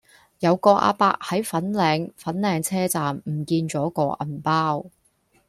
[0.39, 4.87] 有個亞伯喺粉嶺粉嶺車站路唔見左個銀包